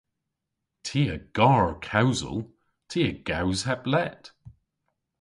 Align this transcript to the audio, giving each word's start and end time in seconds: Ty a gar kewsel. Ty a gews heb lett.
Ty 0.85 1.01
a 1.15 1.17
gar 1.37 1.67
kewsel. 1.89 2.37
Ty 2.89 3.01
a 3.09 3.13
gews 3.27 3.59
heb 3.67 3.81
lett. 3.93 4.23